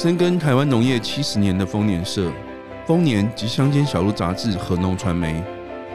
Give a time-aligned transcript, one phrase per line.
[0.00, 2.30] 深耕台湾农业七十年的丰年社、
[2.86, 5.42] 丰年及乡间小路杂志和农传媒，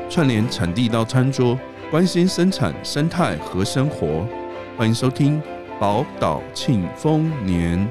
[0.09, 1.57] 串联产地到餐桌，
[1.89, 4.27] 关心生产生态和生活。
[4.75, 5.41] 欢迎收听
[5.79, 7.89] 宝岛庆丰年。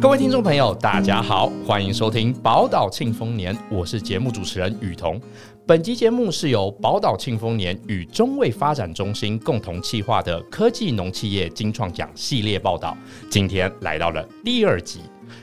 [0.00, 5.20] 各位听众朋友，大家好，欢迎收听宝岛庆丰年，我是节目主持人雨桐。
[5.68, 12.96] 本集节目是由宝岛庆丰年与中卫发展中心共同企划的科技农企业金创奖系列报道。
[13.28, 15.00] 今天来到了第二集。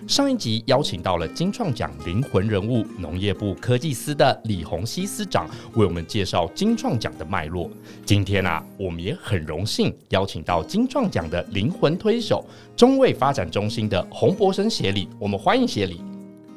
[0.08, 7.70] 上一集邀请到了金创奖灵魂人物农业部科技司的李鸿禧司长，为我们介绍金创奖的脉络。
[8.04, 12.44] 今天啊，我们也很荣幸邀请到金创奖的灵魂推手
[12.76, 16.02] 中卫发展中心的洪博生协理，我们欢迎协理。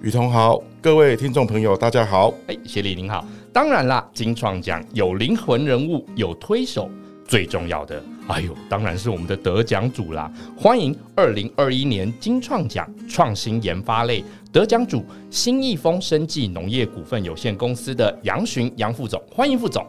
[0.01, 2.33] 雨桐好，各位听众朋友大家好。
[2.47, 3.27] 哎，协理您好。
[3.53, 6.89] 当然啦，金创奖有灵魂人物，有推手，
[7.27, 10.33] 最重要的，哎呦，当然是我们的得奖主啦！
[10.57, 19.85] 欢迎二零二一年金创奖创新研发类得奖主新义丰生技农业股份有限公司的杨巡杨副总，欢迎副总。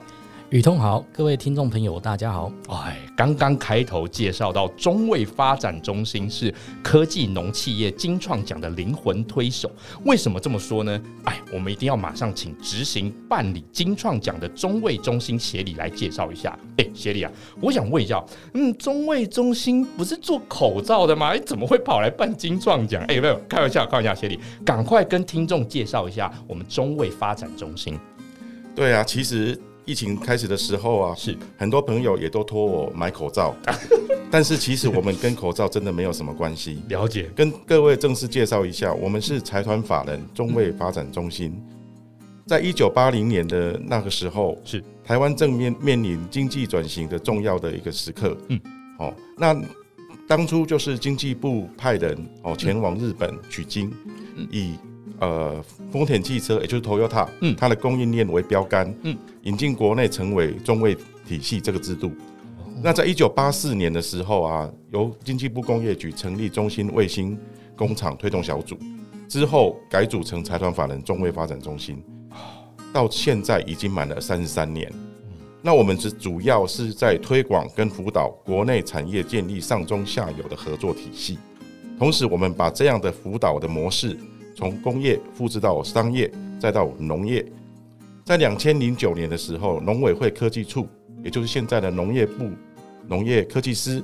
[0.50, 2.52] 雨桐好，各位听众朋友，大家好。
[2.70, 9.72] 哎，刚刚开头介绍到中卫发展中心是科技农企业金创奖的灵魂推手，
[10.06, 11.00] 为什么这么说呢？
[11.26, 16.58] 哎，我们一定要马上请执行办理金创奖的中卫中心协理来介绍一下。
[16.78, 18.20] 哎，协理啊，我想问一下，
[18.56, 21.28] 嗯，中卫中心不是做口罩的吗？
[21.28, 23.04] 哎，怎么会跑来办金创奖？
[23.08, 28.00] 哎，没有，开玩笑，开玩笑，协理，赶快跟听众介绍一下我们中卫发展中心。
[28.74, 29.56] 对啊，其实。
[29.90, 33.56] 疫情开始的时候啊，是很多朋友也都托我买口罩，
[34.30, 36.84] 但是其实我们跟口罩真的没有什么关系。
[36.90, 41.60] 了解，跟各位正式介绍一下，我们是财团法人中卫发展中心。
[42.46, 48.38] 在一九八零年的那个时候，是台湾正面面临经济转型的重要的一个时刻。
[48.50, 48.62] 嗯，
[49.00, 49.60] 哦，那
[50.28, 53.92] 当初就是经济部派人哦前往日本取经，
[54.52, 54.76] 以。
[55.20, 60.96] 呃，丰田汽车也就是 Toyota，嗯，它的供应链为标杆，嗯，引进国内成为中卫
[61.28, 62.08] 体系这个制度。
[62.58, 67.38] 哦、那在一九八四年的时候啊，由经济部工业局成立中心卫星
[67.76, 68.78] 工厂推动小组，
[69.28, 72.02] 之后改组成财团法人中卫发展中心，
[72.94, 74.90] 到现在已经满了三十三年。
[74.94, 81.38] 嗯、那我们是主要是在推广跟辅导国内产业建立上中下游的合作体系，
[81.98, 84.18] 同时我们把这样的辅导的模式。
[84.60, 87.46] 从工业复制到商业，再到农业，
[88.26, 90.86] 在两千零九年的时候，农委会科技处，
[91.24, 92.50] 也就是现在的农业部
[93.08, 94.04] 农业科技司，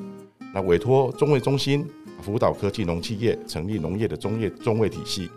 [0.53, 1.85] 那委托中卫中心
[2.21, 5.29] 辅导科技农企业成立农业的中业中卫体系，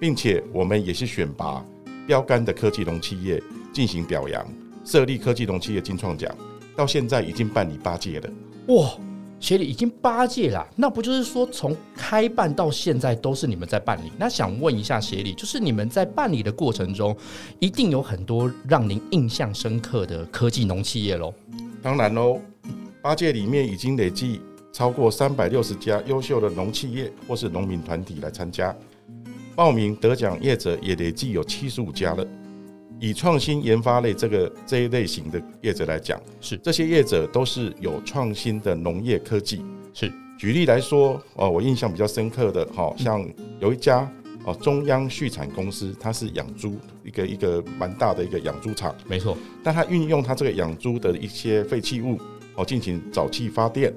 [0.00, 1.62] 并且我们也是选拔
[2.06, 3.42] 标杆的科技农企业
[3.74, 4.42] 进行表扬，
[4.86, 6.34] 设立科技农企业金创奖，
[6.74, 8.30] 到现在已经办理八届了。
[8.68, 8.88] 哇！
[9.40, 14.12] 协理已经八届了，那不就是说从开办到现在都是你们在办理？
[14.18, 17.16] 那想问一下协理，就是你们在办理的过程中，
[17.58, 21.32] 一定有很多让您印象深刻的科技农企业喽？
[21.82, 22.38] 当然喽，
[23.00, 24.42] 八届里面已经累计
[24.72, 28.76] 超过三百六十家优秀的农企业或是农民团体来参加，
[29.56, 32.26] 报名得奖业者也累计有七十五家了。
[33.00, 39.64] 以创新研发类这个这一类型的业者来讲，是这些业者都是有创新的农业科技。
[39.94, 43.26] 是举例来说，哦，我印象比较深刻的，哈，像
[43.58, 44.06] 有一家
[44.44, 49.34] 哦中央畜产公司，它是养猪一个一个蛮大的一个养猪场，没错。
[49.64, 52.18] 但它运用它这个养猪的一些废弃物
[52.54, 53.90] 哦进行沼气发电，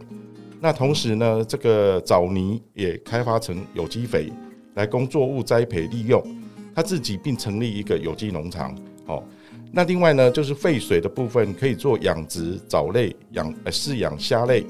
[0.62, 4.32] 那同时呢，这个沼泥也开发成有机肥
[4.76, 6.26] 来供作物栽培利用，
[6.74, 8.74] 他自己并成立一个有机农场。
[9.06, 9.24] 哦，
[9.72, 14.66] 那另外呢，就是废水的部分可以做养殖藻类养呃饲养虾类，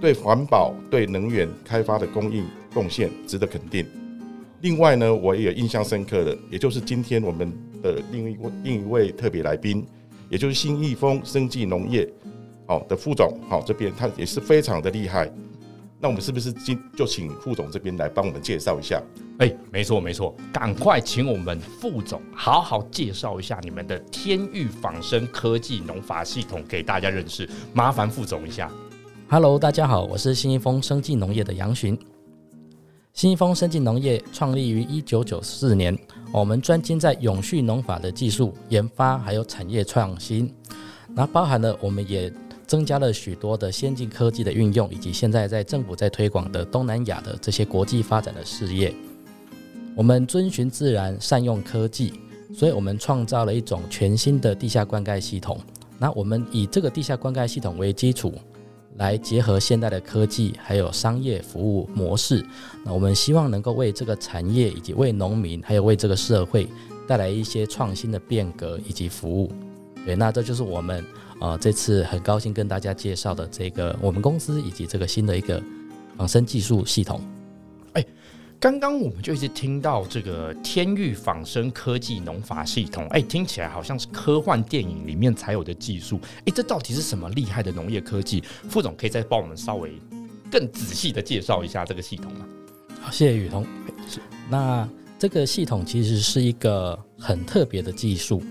[0.00, 2.44] 对环保、对能源开发的供应
[2.74, 3.86] 贡献值得肯定。
[4.60, 9.86] 另外呢，我也有印象深刻的，也就是今天我们的另一位另一位特别来宾，
[10.28, 12.06] 也就是新益丰生技农业
[12.66, 15.32] 好的副总，好这边他也是非常的厉害。
[16.02, 19.02] 那我们是不是今就请副总这边来帮我们介绍一下？
[19.36, 27.46] 哎、欸，没错没错，赶快请我们副总好好介绍一下你们的天域仿生科技农法系统给大家认识。
[27.74, 28.72] 麻烦副总一下。
[29.28, 31.98] Hello，大家好，我是新一丰生技农业的杨巡。
[33.12, 35.94] 新一丰生技农业创立于一九九四年，
[36.32, 40.50] 我们专精在永续农法的技术研发，还有产业创新。
[41.08, 42.32] 那包含了我们也。
[42.70, 48.94] 增加了许多的先进科技的运用，以及现在在政府在推广的东南亚的这些国际发展的事业。
[49.96, 52.12] 我们遵循自然，善用科技，
[52.54, 55.58] 所以我们创造了一种全新的地下灌溉系统，
[55.98, 58.32] 那我们以这个地下灌溉系统为基础，
[58.98, 62.40] 来结合现代的科技，还有商业服务模式。
[62.84, 66.68] 那我们希望能够为这个产业，以及为农民，还有为这个社会
[67.08, 69.50] 带来一些创新的变革以及服务。
[70.06, 71.04] 对，那这就是我们
[71.40, 75.60] 呃这次很高兴跟大家介绍的这个我们公司以及这个新的一个
[76.16, 77.20] 仿生技术系统。
[77.94, 78.04] 哎，
[78.60, 86.20] 刚刚我们就一直听到这个天域仿生科技农法系统，哎，听起来好像是科幻电影里面才有的技术。
[86.44, 88.44] 哎，这到底是什么厉害的农业科技？
[88.68, 89.92] 副总可以再帮我们稍微
[90.52, 92.46] 更仔细的介绍一下这个系统吗？
[93.00, 93.66] 好，谢谢雨桐。
[94.50, 94.86] 那
[95.18, 98.42] 这个系统其实是一个很特别的技术。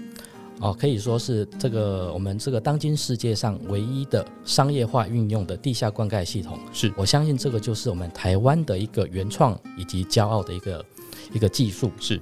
[0.62, 6.60] 哦，可以说是这个我们这个当今世界上唯一的商业化运用的地下灌溉系统。
[6.74, 10.86] 是，我相信这个就是我们台湾的一个原创以及骄傲的一个
[11.34, 11.90] 一个技术。
[11.98, 12.22] 是，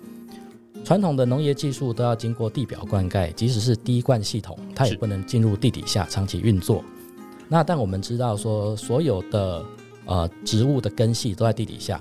[0.84, 6.84] 传统的农业技术都要经过地表灌溉，即使是滴灌系统，它也不能进入地底下长期运作。
[7.50, 9.66] 那但我们知道说，所有的
[10.06, 12.00] 呃植物的根系都在地底下，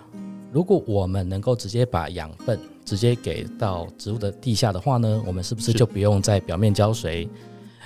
[0.53, 7.29] 如果我们能够直接把养分直接给到植物的地下的话呢，我们是不是就不用在表面浇水，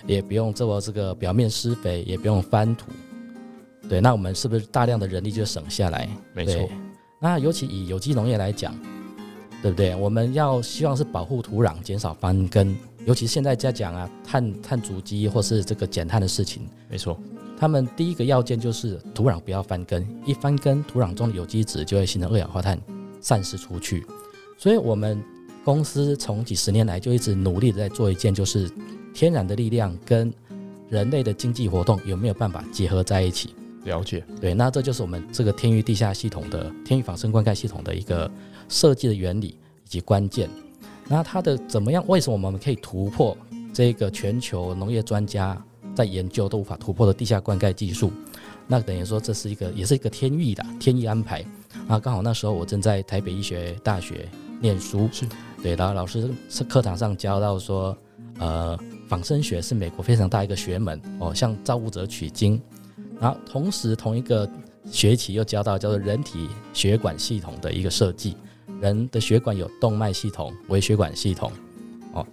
[0.06, 2.92] 也不用做这个表面施肥，也不用翻土？
[3.88, 6.08] 对，那我们是不是大量的人力就省下来？
[6.34, 6.68] 没错。
[7.18, 8.72] 那尤其以有机农业来讲，
[9.62, 9.94] 对不对？
[9.96, 12.76] 我们要希望是保护土壤，减少翻耕。
[13.06, 16.68] 尤其现在在讲啊，碳碳足迹或是这个减碳的事情。
[16.88, 17.18] 没错。
[17.58, 22.78] 他们第一个要件就是土壤不要翻耕，一翻耕，土壤中的有机质就会形成二氧化碳，
[23.20, 24.06] 散失出去。
[24.60, 25.18] 所以，我们
[25.64, 28.70] 公司从几十年来就一直努力的在做一件，就是
[29.14, 30.30] 天然的力量跟
[30.90, 33.54] 人类的经济活动有没有办法结合在一起？
[33.84, 38.30] 了解，对，那这就是我们这个天域地下系统的天域仿生灌溉系统的一个
[38.68, 40.50] 设计的原理以及关键。
[41.08, 42.04] 那它的怎么样？
[42.06, 43.34] 为什么我们可以突破
[43.72, 45.58] 这个全球农业专家
[45.94, 48.12] 在研究都无法突破的地下灌溉技术？
[48.66, 51.42] 那等于说这是一个，也是一个天意的天意安排。
[51.88, 54.28] 啊，刚好那时候我正在台北医学大学。
[54.60, 55.08] 念书。
[55.10, 55.26] 是。
[55.62, 57.94] 对，然后老师是课堂上教到说，
[58.38, 62.58] 呃，仿生学是美国非常大一个学门哦，向造物者取经，
[63.20, 64.48] 然后同时同一个
[64.90, 68.38] 学期又教到叫做人体血管系统的一个设计，
[68.80, 71.52] 人的血管有动脉系统、微血管系统，
[72.14, 72.26] 哦，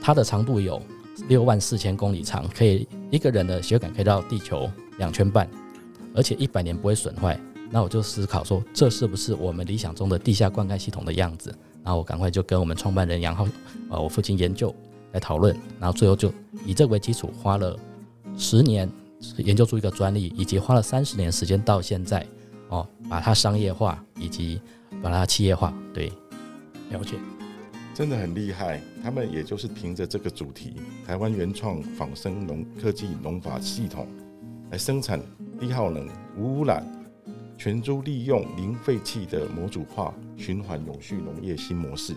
[0.00, 0.80] 它的长度有
[1.26, 5.50] 六万四千公里长，可以一个人的血管可以绕地球两圈半，
[6.14, 7.36] 而且一百年不会损坏。
[7.74, 11.52] 那我就思考说，这是不是我们理想中的地下灌溉系统的样子？
[11.82, 13.48] 然后我赶快就跟我们创办人杨浩，
[13.88, 14.72] 呃，我父亲研究
[15.12, 16.30] 来讨论，然后最后就
[16.66, 17.74] 以这为基础，花了
[18.36, 18.86] 十年
[19.38, 22.26] 研究出一个专利，以及花了三十年时间到现在，
[22.68, 24.60] 哦，把它商业化以及
[25.02, 25.72] 把它企业化。
[25.94, 26.12] 对，
[26.90, 27.16] 了解，
[27.94, 28.82] 真的很厉害。
[29.02, 30.74] 他们也就是凭着这个主题，
[31.06, 34.06] 台湾原创仿生农科技农法系统
[34.70, 35.18] 来生产
[35.58, 36.86] 低耗能、无污染。
[37.62, 42.12] 全株利用零废弃的模组化循环永续农业新模式，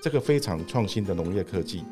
[0.00, 1.84] 这个非常创新的农业科技，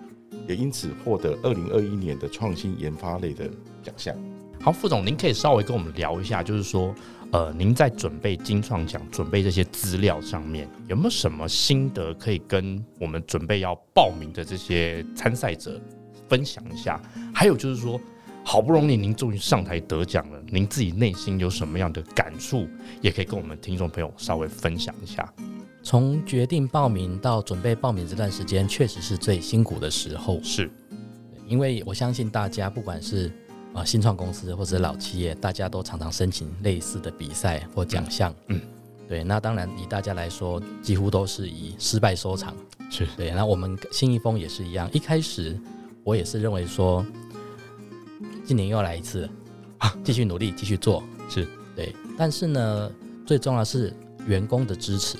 [0.48, 3.46] 也因此获得二零二一年的创新研发类的
[3.82, 4.16] 奖项。
[4.58, 6.94] 好，副总，您可以稍微跟我们聊一下，就是说，
[7.30, 15.78] 呃，您在准备金创奖、准备这些资料上面，有没有什么心得可以跟我们准备要报名的这些参赛者
[16.26, 16.98] 分享一下？
[17.34, 18.00] 还有就是说。
[18.44, 22.68] 好不容易您终于上台得奖了，您自己内心有什么样的感触，
[23.00, 25.32] 也可以跟我们听众朋友稍微分享一下。
[25.82, 30.40] 从决定报名到准备报名这段时间，确实是最辛苦的时候。
[30.42, 30.70] 是，
[31.48, 33.32] 因为我相信大家不管是
[33.72, 38.32] 啊新创公司或者老企业，大家都常常申请类似的比赛或奖项。
[38.48, 38.60] 嗯，
[39.08, 39.24] 对。
[39.24, 42.54] 那当然以大家来说，几乎都是以失败收场。
[42.90, 43.30] 是对。
[43.30, 45.58] 那我们新一峰也是一样，一开始
[46.04, 47.04] 我也是认为说。
[48.44, 49.28] 今年又来一次，
[49.78, 51.94] 啊，继续努力，继续做，是对。
[52.16, 52.92] 但是呢，
[53.26, 53.92] 最重要的是
[54.26, 55.16] 员工的支持，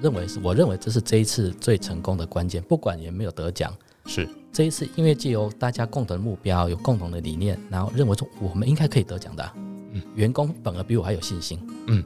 [0.00, 2.62] 认为是，我认为这是这一次最成功的关键。
[2.62, 3.72] 不管有没有得奖，
[4.06, 9.52] 是这一次，因为借由大家共同的目标，有共同的理念，然后认为说我们应该可以得奖的，啊。
[9.92, 11.60] 嗯，员工反而比我还有信心。
[11.88, 12.02] 嗯，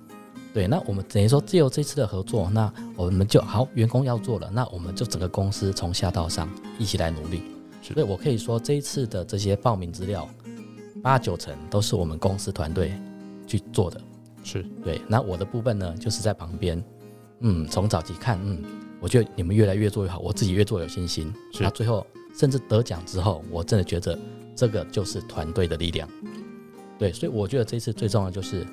[0.52, 0.66] 对。
[0.66, 7.42] 那我们等于说借由这次的合作，那我们就好，员工要做了，那我们就整个公司从下到上一起来努力。
[7.80, 10.28] 所以我可以说这一次的这些报名资料。
[11.06, 12.92] 八九成都是我们公司团队
[13.46, 14.00] 去做的，
[14.42, 15.00] 是对。
[15.06, 16.82] 那我的部分呢，就是在旁边，
[17.42, 18.60] 嗯，从早期看，嗯，
[18.98, 21.32] 我觉得你们越来越做越好，我自己越做有信心。
[21.52, 21.62] 是。
[21.62, 22.04] 那最后
[22.36, 24.18] 甚至得奖之后，我真的觉得
[24.56, 26.08] 这个就是团队的力量。
[26.98, 28.66] 对，所以我觉得这次最重要的就是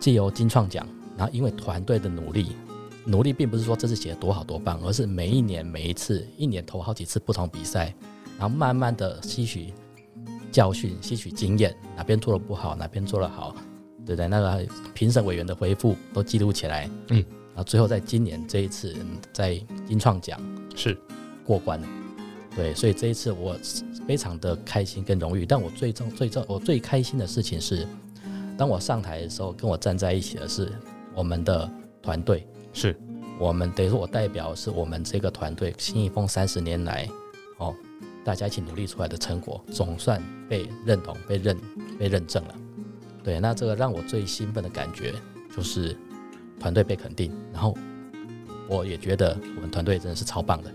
[0.00, 2.56] 借由金创奖，然后因为团队的努力，
[3.04, 7.94] 努力并不是说这次写的多好多棒，而是每一年每一次，一年投好几次不同比赛。
[8.38, 9.70] 然后慢慢的吸取
[10.50, 13.54] 教训，吸取经验，哪边做的不好，哪边做的好，
[14.04, 14.28] 对不对？
[14.28, 17.18] 那个评审委员的回复都记录起来，嗯，
[17.54, 18.94] 然后最后在今年这一次
[19.32, 19.54] 在
[19.86, 20.40] 金创奖
[20.74, 20.98] 是
[21.44, 21.88] 过关了，
[22.56, 23.56] 对，所以这一次我
[24.06, 25.46] 非常的开心跟荣誉。
[25.46, 27.86] 但我最重、最重、我最开心的事情是，
[28.58, 30.70] 当我上台的时候，跟我站在一起的是
[31.14, 31.70] 我们的
[32.02, 32.96] 团队，是
[33.38, 37.08] 我们等于说我代表是我们这个团队新一峰三十年来
[37.58, 37.74] 哦。
[38.24, 41.56] 大家一起努力出来的成果，总算被认同、被认、
[41.98, 42.54] 被认证了。
[43.22, 45.14] 对，那这个让我最兴奋的感觉
[45.54, 45.96] 就是
[46.58, 47.76] 团队被肯定，然后
[48.68, 50.72] 我也觉得我们团队真的是超棒的。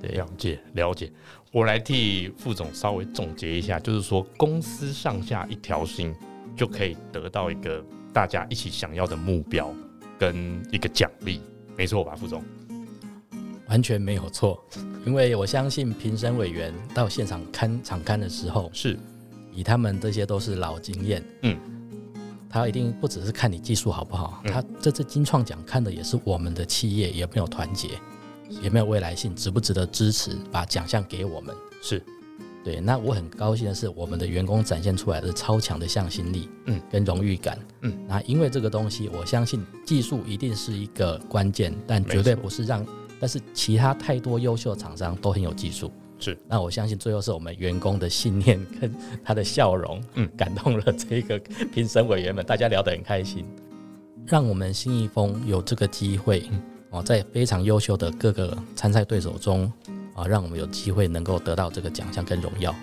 [0.00, 1.12] 对，了解了解。
[1.50, 6.14] 我来替副总稍微总结一下，就是说公司上下一条心，
[6.56, 7.82] 就可以得到一个
[8.12, 9.74] 大家一起想要的目标
[10.18, 11.40] 跟一个奖励，
[11.76, 12.44] 没错吧，副总？
[13.68, 14.62] 完全没有错，
[15.04, 18.98] 因为我相信评审委员到现场看场刊的时候，是。
[19.52, 21.58] 以他们这些都是老经验，嗯，
[22.48, 27.88] 他一定不只是看你技术好不好，嗯、他这次金创奖看的也是我们的企业有没有团结，
[28.62, 32.00] 有没有未来性，值不值得支持，把奖项给我们，是。
[32.62, 32.80] 对。
[32.80, 42.86] 那我很高兴的是，我们的员工展现出来的超强的向心力，嗯，跟荣誉感，嗯，那因为这个东西，我相信技术一定是一个关键，但绝对不是让。
[43.20, 46.38] 但是其他太多优秀的厂商都很有技术，是。
[46.48, 48.94] 那我相信最后是我们员工的信念跟
[49.24, 51.38] 他的笑容，嗯，感动了这个
[51.72, 53.44] 评审委员们，大家聊得很开心，
[54.26, 56.48] 让我们信义丰有这个机会，
[56.90, 59.72] 哦，在非常优秀的各个参赛对手中，
[60.14, 62.74] 啊，让我们有机会能够得到这个奖项跟荣耀。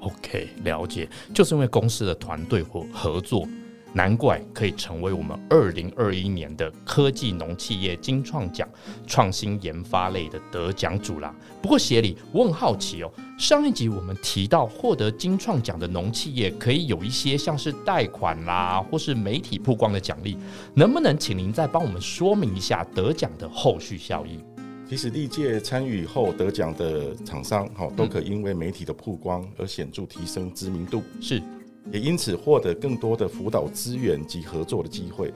[0.00, 3.46] OK，了解，就是因为公司的团队或合作。
[3.94, 8.68] 难怪可以成为我们二零二一年的科技农企业金创奖
[9.06, 11.34] 创新研发类的得奖主啦。
[11.60, 20.36] 不过协理，我很好奇哦，上一集我们提到获得金创奖的农企业可以有一些像是贷款啦，或是媒体曝光的奖励，
[20.74, 24.40] 能不能请您再帮我们说明一下得奖的后续效益？
[24.88, 31.02] 其实历届参与后得奖的厂商，哈，都可因为媒体的曝光而显著提升知名度。
[31.20, 31.42] 是。
[31.90, 35.32] 也因此获得更多的辅导资源及合作的机会，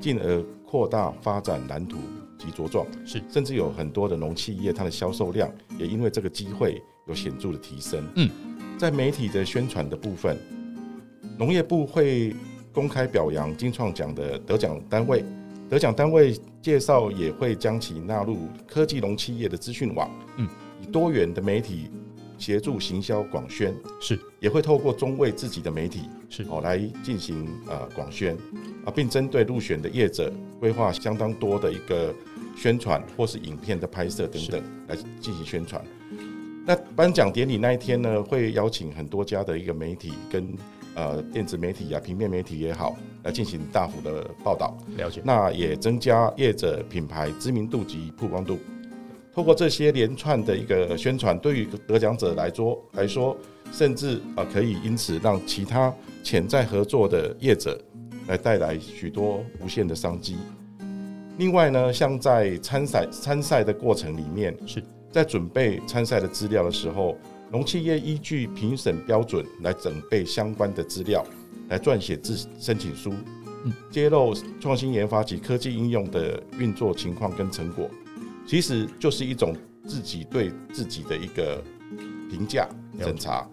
[0.00, 1.96] 进而扩大发展蓝图
[2.38, 2.86] 及茁壮。
[3.04, 8.04] 是，甚至有很多的农企业，它的销售量也因为这个机会有显著的提升。
[8.16, 8.30] 嗯，
[8.76, 10.36] 在媒体的宣传的部分，
[11.38, 12.34] 农业部会
[12.72, 15.24] 公开表扬金创奖的得奖单位，
[15.68, 18.36] 得奖单位介绍也会将其纳入
[18.66, 20.10] 科技农企业的资讯网。
[20.36, 20.46] 嗯，
[20.82, 21.90] 以多元的媒体。
[22.38, 26.42] 协助行销广宣是，也会透过中卫自己的媒体是。
[26.44, 28.36] 哦来进行呃广宣
[28.84, 32.14] 啊，并针对入选的业者规划相当多的一个
[32.56, 35.84] 宣传或是影片的拍摄等等来进行宣传。
[36.64, 40.52] 那颁奖典礼那一天呢，会邀请很多家的一个媒体跟
[40.94, 44.76] 呃电子媒体啊、平面媒体也好来进行大幅的报道。
[44.96, 48.58] 了解，那也增加业者品牌知名度及曝光度。
[49.36, 53.36] 透过这些连串的一个宣传，对于得奖者来说来说，
[53.70, 57.78] 甚至啊可以因此让其他潜在合作的业者
[58.28, 60.38] 来带来许多无限的商机。
[61.36, 67.14] 另外呢，像在参赛参赛的过程里面，是在准备参赛的资料的时候，
[67.52, 71.22] 农企业依据评审标准来准备相关的资料，
[71.68, 73.12] 来撰写自申请书，
[73.90, 77.86] 揭露创新研发及科技应用的运作情况跟成果。
[78.46, 81.62] 其实就是一种自己对自己的一个
[82.30, 82.68] 评价
[83.00, 83.48] 审查。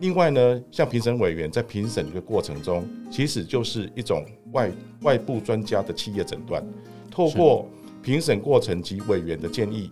[0.00, 6.64] 另外呢，像评审委员在评审的过程中，其实就是一种外外部专家的企业诊断。
[7.10, 7.68] 透过
[8.02, 9.90] 评审过程及委员的建议，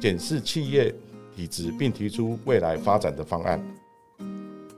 [0.00, 0.94] 检视企业
[1.36, 3.62] 体制，并提出未来发展的方案。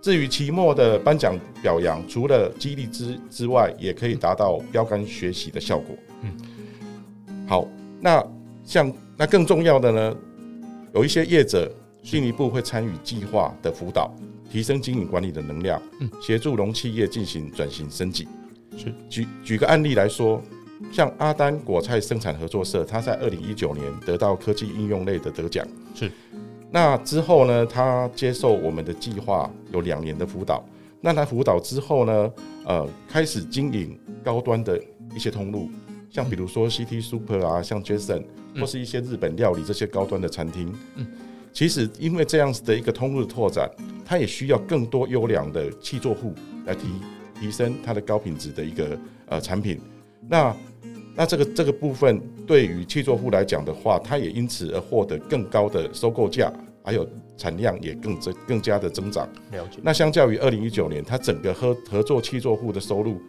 [0.03, 5.95] 至于期末的颁奖表扬，除了激励之之外，也可以达到标杆学习的效果。
[6.23, 6.33] 嗯，
[7.47, 7.69] 好，
[8.01, 8.21] 那
[8.65, 8.93] 像。
[9.17, 10.17] 那更重要的呢，
[10.93, 14.13] 有一些业者进一步会参与计划的辅导，
[14.51, 15.81] 提升经营管理的能量，
[16.21, 18.27] 协助农企业进行转型升级。
[18.77, 20.43] 是举举个案例来说，
[20.91, 25.65] 像阿丹果菜生产合作社，他在二零一九年得到科技应用类的得奖。
[25.95, 26.11] 是，
[26.73, 30.65] 那之后呢，他接受我们的计划有两年的辅导。
[31.01, 32.33] 那他辅导之后呢，
[32.65, 34.77] 呃，开始经营高端的
[35.15, 35.71] 一些通路。
[36.11, 38.25] 像比如说 City Super 啊，像 Jason
[38.59, 41.07] 或是一些日本料理这些高端的餐厅，嗯，
[41.53, 43.69] 其实因为这样子的一个通路的拓展，
[44.05, 46.33] 它也需要更多优良的气作户
[46.67, 46.89] 来提
[47.41, 49.81] 提升它的高品质的一个呃产品。
[50.29, 50.57] 那
[51.17, 59.29] 那这个这个部分对于气作户来讲的话，它也因此而获得更高的收购价还有产量也更增更加的增长。
[59.53, 59.79] 了解。
[59.83, 63.21] 那相较于二零一九年，它整个合合作气作户的收入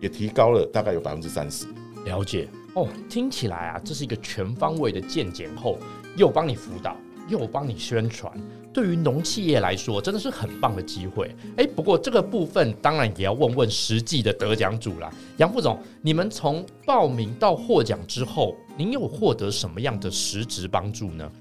[0.00, 1.66] 也提高了大概有百分之三十。
[2.04, 5.78] 了解哦，听起来啊，这是一个全方位的健检后，
[6.14, 6.94] 又帮你辅导，
[7.26, 8.30] 又帮你宣传。
[8.70, 11.34] 对于农企业来说，真的是很棒的机会。
[11.56, 15.10] 哎，不过这个部分当然也要问问实际的得奖主啦。
[15.38, 21.32] 杨副总，你们从报名到获奖之后，您有获得什么样的实质帮助呢？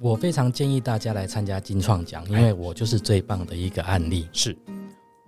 [0.00, 4.26] 我非常建议大家来参加金创奖，因为我就是最棒的一个案例。
[4.32, 4.56] 是，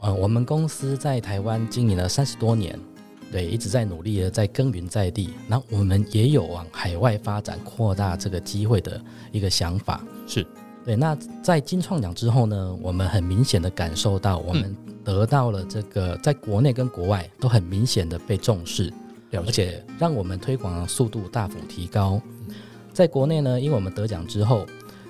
[0.01, 2.81] 呃，我们公司在台湾经营了三十多年，
[3.31, 5.31] 对，一直在努力的在耕耘在地。
[5.47, 9.01] 那我们也有往海外发展、扩大这个机会的
[9.33, 10.03] 一个想法。
[10.27, 10.47] 是。
[10.83, 18.91] 对，那在金创奖之后呢，我们很明显的感受到，我们得到了这个在国内跟国外都很明显的被重视，
[19.31, 22.21] 而且让我们推广的速度大幅提高。
[22.95, 24.67] 在国内呢，因为我们得奖之后，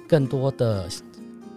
[0.08, 0.88] 更多的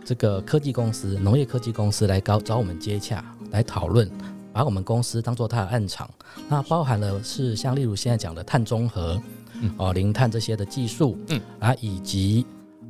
[0.05, 4.10] 这个科技公司、农业科技公司来搞找我们接洽，来讨论，
[4.53, 6.10] 把我们公司当做它的暗场。
[6.48, 9.22] 那包含了是像例如现在讲的碳中和、
[9.77, 12.45] 哦零碳这些的技术，嗯啊以及。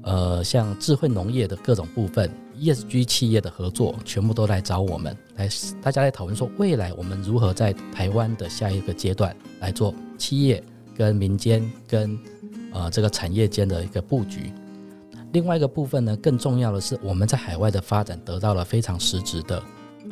[0.05, 2.29] 呃，像智慧农业的各种部分
[2.59, 5.47] ，ESG 企业的合作，全部都来找我们，来
[5.81, 10.61] 大家来讨论说，未来我们如何在台湾的下一个阶段来做企业
[10.93, 12.19] 跟民间跟
[12.73, 14.51] 呃这个产业间的一个布局。
[15.31, 19.63] 另外一个部分呢，更重要的是我们在海外的发展得到了非常实质的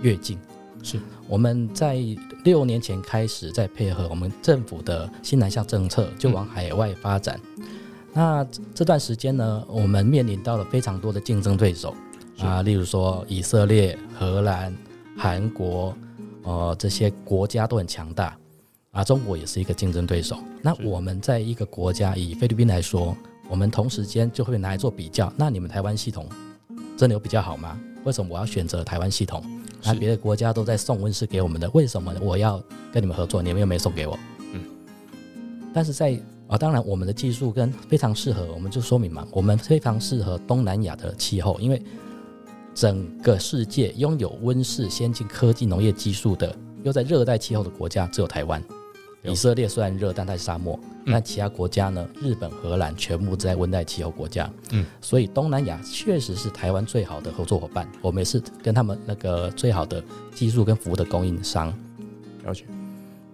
[0.02, 0.40] 跃进。
[0.84, 1.98] 是我们在
[2.44, 7.40] 六年前开始，在配合我们政府的新南向政策，就往海外发展。
[7.58, 7.66] 嗯
[8.14, 8.46] 那
[8.76, 11.96] 这段时间呢，我们面临到了非常多的竞争对手
[12.40, 14.76] 啊，例如说以色列、荷兰、
[15.18, 15.96] 韩国，
[16.44, 18.38] 呃，这些国家都很强大
[18.92, 19.02] 啊。
[19.02, 20.38] 中国也是一个竞争对手。
[20.62, 23.16] 那我们在一个国家，以菲律宾来说，
[23.48, 25.32] 我们同时间就会拿来做比较。
[25.38, 26.28] 那你们台湾系统
[26.98, 27.80] 真的有比较好吗？
[28.04, 29.44] 为什么我要选择台湾系统？
[29.84, 33.42] 那别的国家都在送温室给我们的，为什么我要跟你们合作？
[33.42, 34.18] 你们又没送给我？
[34.54, 34.62] 嗯，
[35.74, 41.82] 但是在啊，当然，我们的技术跟非常适合，我们就说明嘛，我们非常适合东南亚的气候，因为
[42.76, 48.64] 整个世界拥有温室先进科技农业技术的，又在热带气候的国家只有台湾。
[49.24, 52.08] 以色列虽然热，但它是沙漠，那、嗯、其他国家呢？
[52.22, 54.50] 日本、荷兰全部在温带气候国家。
[54.72, 60.04] 嗯，所以东南亚确实是台湾最好的合作伙伴，我们也是跟他们那个最好的
[60.34, 61.74] 技术跟服务的供应商。
[62.44, 62.66] 了解。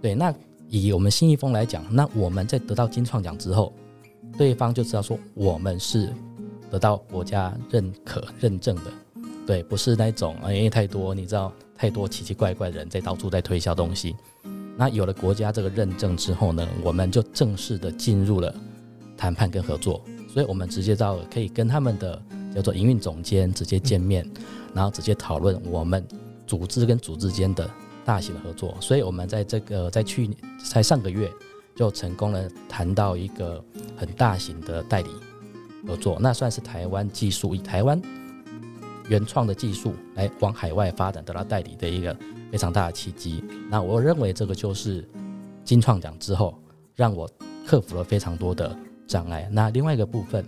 [0.02, 0.34] 对，那。
[0.70, 3.72] 以我们信义丰来讲，那我们在得到金创奖之后，
[4.38, 6.14] 对方就知道说我们是
[6.70, 8.92] 得到国家认可认证的，
[9.46, 14.14] 对，不是那种因为太多你知道太多奇奇怪怪的人在到处在推销东西。
[14.78, 18.54] 那有了国家这个认证之后呢，我们就正式的进入了
[19.18, 22.22] 谈判跟合作，所以我们直接到可以跟他们的
[22.54, 24.30] 叫做营运总监直接见面，
[24.74, 26.06] 然后直接讨论我们
[26.46, 27.70] 组织跟组织间的。
[28.08, 31.30] 大型的合作，所以我们在这个在去年在上个月
[31.76, 33.62] 就成功了谈到一个
[33.98, 35.10] 很大型的代理
[35.86, 38.02] 合作，那算是台湾技术以台湾
[39.08, 42.16] 原创的技术来往海外发展得到代理的一个
[42.52, 43.44] 非常大的契机。
[43.70, 45.08] 那我认为这个就是
[45.64, 46.58] 金创奖之后
[46.96, 47.30] 让我
[47.66, 49.48] 克服了非常多的障碍。
[49.52, 50.46] 那另外一个部分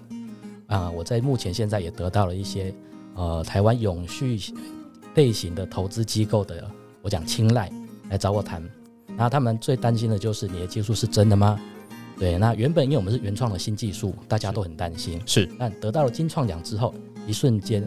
[0.67, 2.74] 啊，我在目前现在也得到了一些
[3.15, 4.39] 呃台湾永续
[5.15, 6.69] 类型的投资机构的。
[7.02, 7.72] 我讲青睐
[8.10, 8.62] 来找我谈，
[9.08, 11.58] 然后他们最担心的就是你的技术是真的吗？
[12.17, 15.22] 对，那原本因为我们是原创的新技术，大家都很担心。
[15.26, 16.93] 是，但得到了金创奖之后，
[17.26, 17.82] 一瞬间，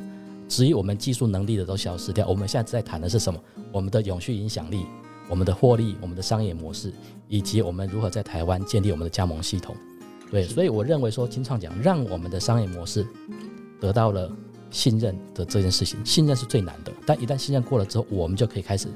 [0.53, 2.29] 质疑我们技术能力的都消失掉。
[2.29, 3.41] 我们现在在谈的是什么？
[3.73, 4.85] 我们的永续影响力、
[5.27, 6.93] 我们的获利、我们的商业模式，
[7.27, 9.75] 以及我们如何在台湾建立我们的加盟系统。
[10.31, 13.07] 对，所以我认为说金创奖让我们的商业模式
[13.81, 14.31] 得到了。
[14.71, 18.89] 信任的这件事情，信任是最难的，但一旦信任过了之后，我们就可以开始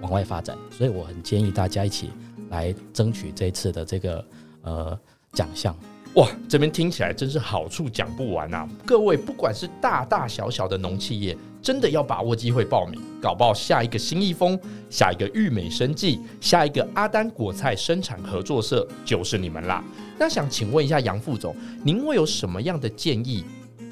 [0.00, 0.56] 往外发展。
[0.70, 2.08] 所以我很建议大家一起
[2.48, 4.24] 来争取这一次的这个
[4.62, 4.98] 呃
[5.34, 5.76] 奖项。
[6.14, 8.68] 哇，这边听起来真是好处讲不完啊！
[8.84, 14.58] 各位，不管是大大小小的农企业，真的要把握机会报名，搞不好下一个信义丰，
[14.90, 19.84] 下一个玉美生技，下一个阿丹果菜生产合作社就是你们啦。
[20.18, 23.44] 那想请问一下杨副总，您会有什么样的建议？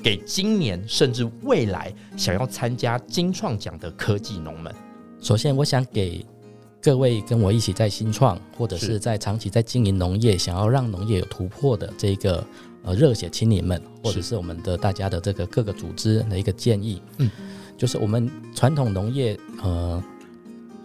[0.03, 4.75] 给今年甚至未来想要参加金创奖的科技农们，
[5.21, 6.25] 首先我想给
[6.81, 12.45] 各位跟我一起在新创或者是在长期在经营农业，想要让农业有突破的这个
[12.85, 17.29] 呃热血青年们，或者是我们的大家的这个各个组织的一个建议，嗯，
[17.77, 20.03] 就是我们传统农业呃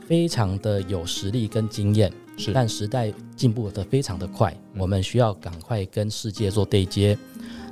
[0.07, 7.17] 非常的有实力跟经验，是，但时代进步的非常的快，我们需要赶快跟世界做对接。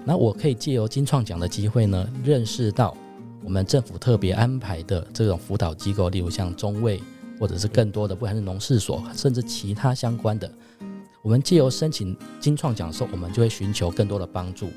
[0.06, 2.96] 那我可以借由金创奖的机会呢，认识到
[3.44, 7.02] 我们政府特别安排的这种辅导机构，例如像中卫，
[7.42, 10.50] 或者是更多的，不管是农事所，甚至其他相关的。
[11.24, 14.70] 我们借由申请金创奖的时候，我们就会寻求更多的帮助，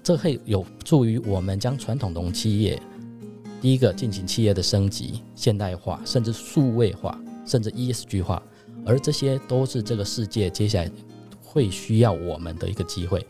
[0.00, 2.80] 这会有助于我们将传统农企业，
[3.60, 8.40] 第一个进行企业的升级、现代化，甚至数位化，甚至 ESG 化，
[8.86, 10.88] 而这些都是这个世界接下来
[11.42, 13.26] 会需要我们的一个机会。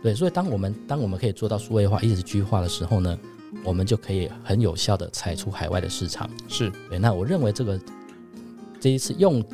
[0.00, 3.18] 对，所以当我们当我们可以做到数位化、ESG 化的时候呢，
[3.64, 6.30] 我们就可以很有效的踩出海外的市场。
[6.46, 7.80] 是对，那我认为这个
[8.86, 9.44] 这一次用。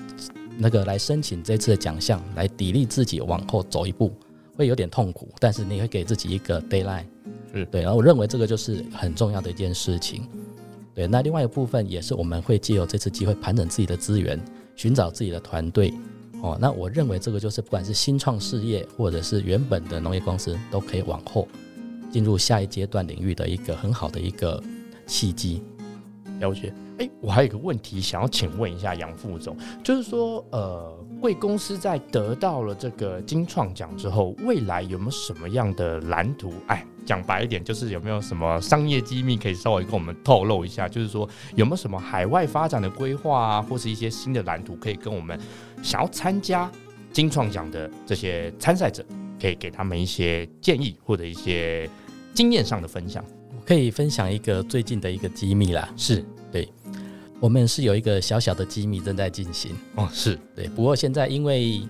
[0.59, 4.13] 那个来申请这次的奖项，来砥砺自己往后走一步，
[4.55, 7.07] 会有点痛苦，但是你会给自己一个 deadline，
[7.55, 7.81] 是对。
[7.81, 10.29] 然后我认为这个就是很重要的一件事情。
[10.95, 14.39] 对，那另外一部分也是我们会借由这次机会盘整自己的资源，
[14.77, 15.95] 寻找自己的团队。
[16.43, 21.49] 哦，那我认为这个就是不管是新创事业或者是原本的农业公司，都可以往后
[22.11, 24.63] 进入下一阶段领域的一个很好的一个
[25.07, 25.63] 契机。
[26.41, 26.75] 了解。
[27.03, 36.53] 哎，我还有一个问题想要请问一下杨副总，就是说，呃，贵公司在得到了这个金创奖之后，未来有没有什么样的蓝图？
[36.69, 40.89] 哎，讲白一点，就是有没有什么商业机密可以稍微跟我们透露一下？
[40.89, 45.37] 就是说，有没有什么海外发展的规划啊，或是一些新的蓝图，可以跟我们
[45.83, 46.71] 想要参加
[47.13, 49.05] 金创奖的这些参赛者，
[49.41, 51.91] 可以给他们一些建议或者一些
[52.33, 53.25] 经验上的分享？
[53.51, 56.25] 我可以分享一个最近的一个机密啦，是。
[56.53, 56.69] 对，
[57.41, 60.69] 我们是有一个小小的机密正在进行哦，是对。
[60.69, 61.81] 不过现在因为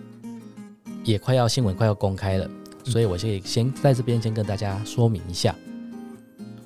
[1.03, 2.48] 也快要新闻快要公开了，
[2.85, 5.53] 所以我可以先在这边先跟大家说明一下，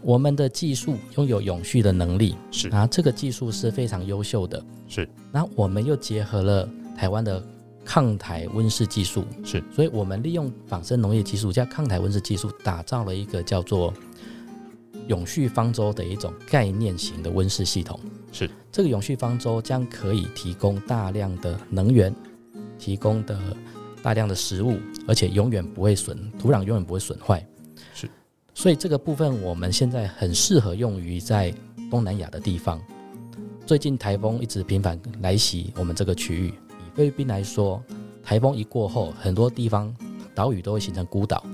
[0.03, 5.09] 我们的技术拥有永续的能力，是啊，这个技术是非常优秀的，是。
[5.33, 7.43] 那我们又结合了台湾的
[7.83, 9.65] 抗台温室技术，是。
[9.75, 13.93] 所以我们利用仿生农业技术加抗台温室技术，打造了一个叫做。
[15.09, 17.99] 永续方舟的一种概念型的温室系统，
[18.33, 22.15] 是这个永续方舟将可以提供大量的能源，
[22.79, 23.39] 提供的
[24.03, 27.45] 大量的食物，而且永远不会损土壤，永远不会损坏。
[27.95, 28.11] 是，
[28.55, 31.55] 所以这个部分我们现在很适合用于在
[31.91, 32.81] 东南亚的地方。
[33.65, 37.83] 最近台风一直频繁来袭我们这个区域，以菲律宾来说，
[38.23, 39.95] 台风一过后，很多地方
[40.35, 41.45] 岛屿都会形成孤岛，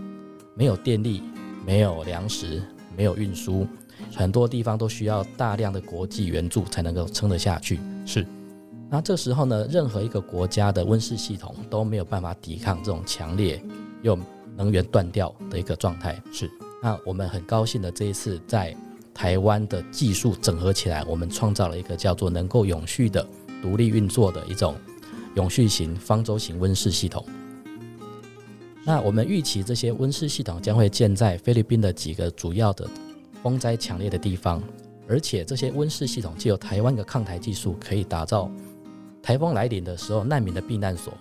[0.55, 1.23] 没有电力，
[1.65, 2.63] 没有粮食。
[2.97, 3.67] 没有运输，
[4.15, 7.81] 很多地方都需要大量的国际援助才能够撑得下去。
[8.05, 8.27] 是，
[8.91, 13.63] 那这时候呢，任何一个国家的温室系统都没有办法抵抗这种强烈
[14.03, 14.19] 又
[14.57, 16.21] 能源断掉的一个状态。
[16.33, 16.51] 是，
[16.83, 18.77] 那我们很高兴的这一次在
[19.15, 23.27] 台湾的技术整合起来，我们创造了一个叫做能够永续的
[23.63, 24.75] 独立运作的一种
[25.37, 27.25] 永续型方舟型温室系统。
[28.85, 32.89] 那我们预期这些温室系统将会建在菲律宾的几个主要的
[33.41, 34.61] 风灾强烈的地方，
[35.09, 38.51] 而且这些温室系统既有台湾的抗台技术，可以打造
[39.23, 41.15] 台风来临的时候难民的避难所。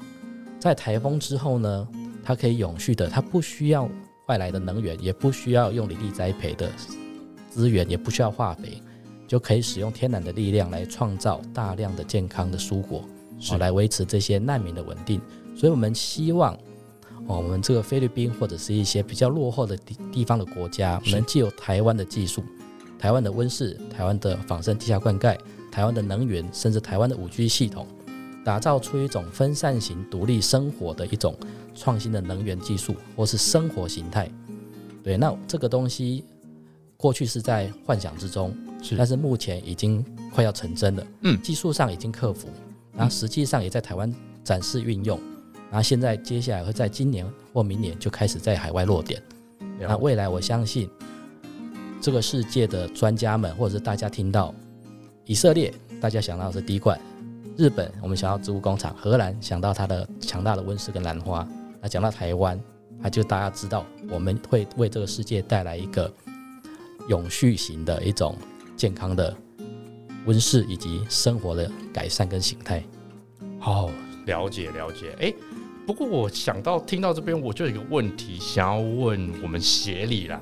[0.60, 1.88] 在台风之后呢，
[2.24, 3.88] 它可以永续的，它不需要
[4.26, 6.68] 外来的能源，也不需要用林地栽培的
[7.52, 8.82] 资源，也不需要化肥，
[9.28, 13.04] 就可以使用天然的力量来创造大量的健康的蔬果，
[13.40, 15.22] 好来维持这些难民的稳定。
[15.56, 16.58] 所以我们希望。
[17.32, 22.44] 哦，我们这个菲律宾或者是一些比较落后的地地方的国家，能既有台湾的技术、
[23.00, 25.38] 台湾的温室、台湾的仿生地下灌溉、
[25.72, 27.88] 台湾的能源，甚至台湾的五 G 系统，
[28.44, 31.34] 打造出一种分散型独立生活的一种
[31.74, 34.30] 创新的能源技术或是生活形态。
[35.02, 36.26] 对，那这个东西
[36.98, 41.08] 过去是在幻想之中，是，但是目前已经快要成真了。
[41.22, 42.50] 嗯，技术上已经克服，
[42.94, 44.14] 然后实际上也在台湾
[44.44, 45.18] 展示运用。
[45.72, 49.24] 然后现在接下来会在今年或明年就开始在海外落点。
[49.80, 50.88] 那未来我相信，
[52.02, 54.54] 这个世界的专家们或者是大家听到
[55.26, 56.96] 以色列，大家想到的是滴灌；
[57.58, 61.48] 日本我们想到植物工厂；荷兰想到它的强大的温室跟兰花。
[61.82, 62.60] 那讲到台湾，
[63.00, 66.14] 那就大家知道我们会为这个世界带来一个
[67.08, 68.36] 永续型的一种
[68.76, 69.36] 健康的
[70.26, 72.84] 温室以及生活的改善跟形态。
[73.58, 73.90] 好，
[74.26, 75.34] 了解了解，哎。
[75.92, 80.42] 不过我想到听到这边，我就有一个问题想要问我们协理啦。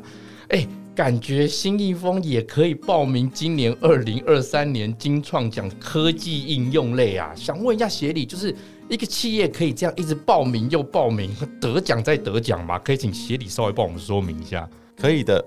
[0.50, 7.34] 哎，感觉信义丰也可以报名今年二零二三年金创奖科技应用类啊。
[7.36, 8.56] 想问一下协理，就是
[8.88, 12.78] 一个企业可以这样一直报名又报名，得奖再得奖吗？
[12.78, 14.70] 可以请协理稍微帮我们说明一下。
[14.96, 15.44] 可以的。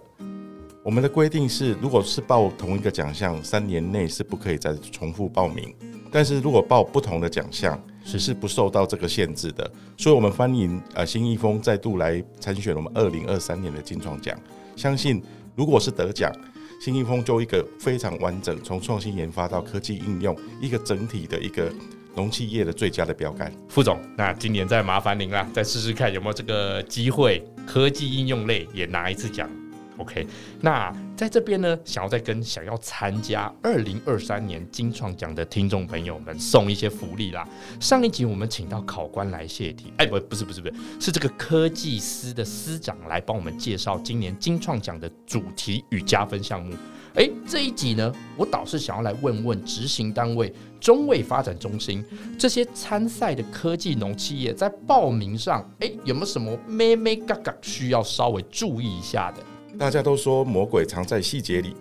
[0.85, 5.73] 我们的规定是，如果是报同一个奖项，三年内是不可以再重复报名。
[6.11, 9.71] 但是如果报不同的奖项，是是不受到这个限制的。
[9.97, 14.37] 所以，我们欢迎呃新义丰再度来参选我们二零二三年的金创奖。
[14.75, 15.23] 相信
[15.55, 16.33] 如果是得奖，
[16.81, 21.73] 新义丰就一个非常完整，从创新研发到科技应用，一个整体的一个
[22.17, 23.53] 农企业的最佳的标杆。
[23.69, 29.49] 副总，那今年再麻烦您了，再试试看有没有这个机会，科技应用类也拿一次奖。
[29.99, 30.27] OK，
[30.61, 37.47] 那在这边呢，想要再跟想要参加二零二三年金创奖的听众朋友们送一些福利啦。
[37.79, 46.75] 上一集我们请到考官来谢题，哎，不，不是，不是，不是，是这个科技司的司长来帮我们介绍今年金创奖的主题与加分项目。
[47.15, 50.51] 哎，这一集呢，我倒是想要来问问执行单位
[50.81, 52.03] 中卫发展中心
[52.39, 59.43] 这些参赛的科技农企业，在报名上，哎，有没有什么咩咩嘎嘎需要稍微注意一下的？
[59.79, 61.75] 大家都说魔鬼藏在细节里，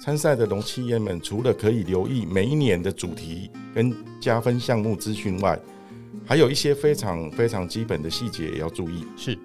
[0.00, 5.58] 参赛的龙企业们除了可以留意每一年的主题跟加分项目资讯外，
[6.24, 9.06] 还有一些非常非常基本的细节也要注意。
[9.16, 9.38] 是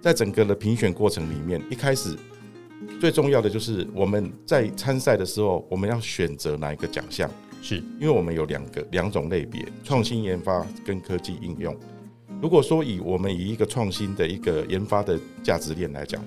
[0.00, 2.16] 在整个的评选过程里面，一开始
[3.00, 7.28] 最重要的就是我们在参赛的时候，我们要选择哪一个奖项？
[7.62, 11.74] 是因为我们有两个两种类别：创新研发跟科技应用。
[12.40, 16.22] 如果说以我们以一个创新的一个研发的价值链来讲，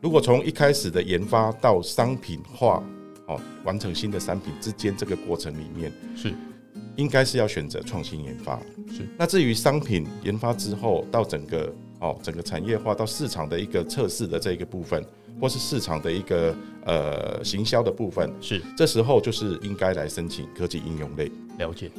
[0.00, 2.82] 如果从一开始的研发到商品化，
[3.26, 6.32] 哦，完成新的产品之间这个过程里面，是
[6.94, 8.60] 应该是要选择创新研发。
[8.90, 15.04] 是那至于商品研发之后到整个哦整个产业化到市场的一个测试的这个部分，
[15.40, 21.30] 或是市场的一个呃行销的部分，是这时候就是应该来申请科技应用类。
[21.58, 21.90] 了解。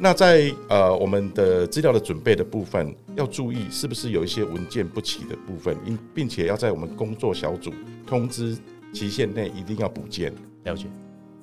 [0.00, 7.72] 那在呃我们的资料的准备的部分，要注意是不是有一些文件不齐的部分，并并且要在我们工作小组
[8.06, 8.56] 通知
[8.92, 10.32] 期限内一定要补件。
[10.64, 10.86] 了解。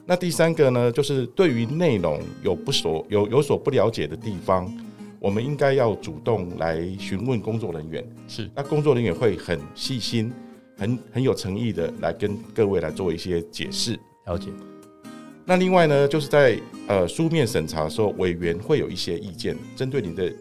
[0.06, 4.72] 那第三个呢，就是对于内容有不所有有所不了解的地方，
[5.20, 8.08] 我们应该要主动来询问工作人员。
[8.28, 8.50] 是。
[8.56, 10.32] 那工作人员会很细心、
[10.78, 14.00] 很很有诚意的来跟各位来做一些解释。
[14.28, 14.48] 了解。
[15.48, 20.34] 那另外呢，就是在呃书面审查的时候，委员会有一些意见，针对你的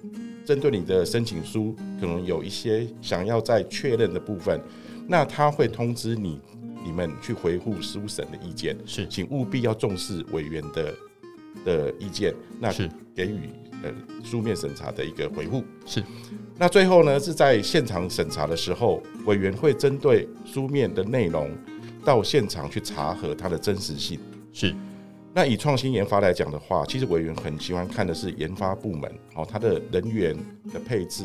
[0.47, 4.59] 针对你的申请书，可能有一些想要再确认的部分，
[5.07, 6.41] 那他会通知你，
[6.83, 10.95] 你们去回复书审的意见，是，请务必要重视委员的
[11.67, 13.51] 的意见，那是给予
[13.83, 16.03] 呃书面审查的一个回复，是。
[16.57, 21.51] 那最后呢，是在现场审查的时候，委员会针对书面的内容
[22.03, 24.19] 到现场去查核它的真实性，
[24.51, 24.75] 是。
[25.37, 30.37] 那以创新研发来讲的话，其实委员很喜欢看的是研发部门哦，它的人员
[30.73, 31.25] 的配置，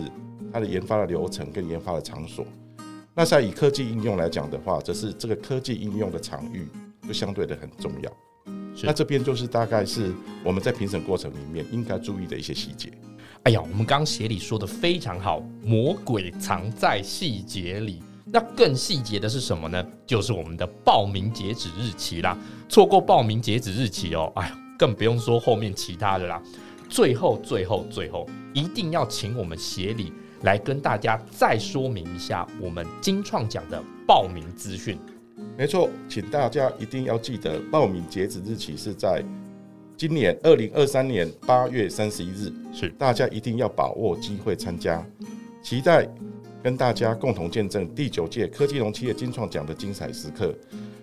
[0.51, 2.43] 它的研发的流程跟研发的场所。
[3.13, 6.67] 那在以科技应用来讲的话，则是这个科技应用的场域
[7.07, 8.11] 就相对的很重要。
[8.81, 10.11] 那这边就是大概是
[10.43, 12.91] 我们在评审过程里面应该注意的一些细节。
[13.43, 18.01] 哎呀，我们刚刚协理说的非常好，魔鬼藏在细节里。
[18.31, 19.83] 那更细节的是什么呢？
[20.05, 22.37] 就是我们的报名截止日期啦。
[22.67, 26.41] 错过报名截止日期哦，哎呀，更不用说后面其他的啦。
[26.87, 30.13] 最后，最后，最后，一定要请我们协理
[30.43, 34.97] 来跟大家再说明一下我们金创奖的报名资讯。
[35.57, 39.23] 没错，请大家一定要记得，报名截止日期是在
[39.97, 42.53] 今年二零二三年八月三十一日。
[42.71, 45.03] 是，大家一定要把握机会参加，
[45.63, 46.07] 期待。
[46.61, 50.53] 跟大家共同见证第九届科技农企业金创奖的精彩时刻。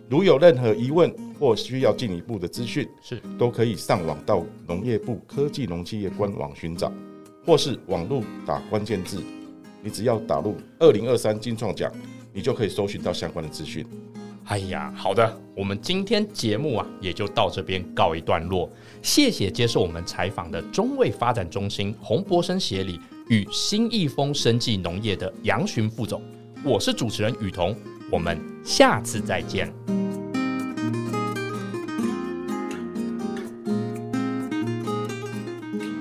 [0.09, 6.93] 如有任何疑问或需要进一步的资讯，是都可以上网到农业部科技农企业官网寻找，
[7.45, 9.21] 或是网络打关键字，
[9.83, 11.91] 你只要打入二零二三金创奖，
[12.33, 13.85] 你就可以搜寻到相关的资讯。
[14.45, 18.71] 哎呀，好的，我们今天节目啊也就到这边告一段落。
[19.03, 23.01] 谢谢接受我们采访的中卫发展中心洪博生协理。
[23.29, 26.23] 与新义丰生技农业的杨巡副总，
[26.63, 27.77] 我是主持人雨桐，
[28.09, 29.73] 我们下次再见。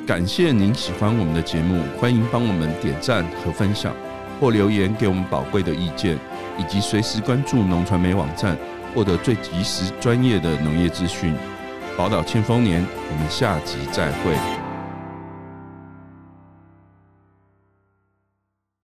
[0.05, 3.91] 感谢您喜欢我们的节目，欢迎帮我们点赞和分享，
[4.39, 6.19] 或留言给我们宝贵的意见，
[6.59, 8.55] 以及随时关注农传媒网站，
[8.93, 11.33] 获得最及时专业的农业资讯。
[11.97, 14.64] 宝岛庆丰年，我们下集再会。